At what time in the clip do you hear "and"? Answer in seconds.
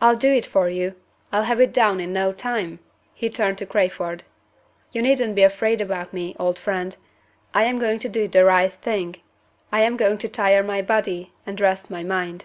11.44-11.60